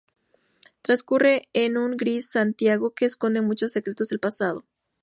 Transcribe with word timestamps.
Transcurre 0.81 1.43
en 1.53 1.77
un 1.77 1.95
gris 1.95 2.27
Santiago 2.27 2.89
que 2.95 3.05
esconde 3.05 3.43
muchos 3.43 3.71
secretos 3.71 4.07
del 4.09 4.17
pasado. 4.19 4.63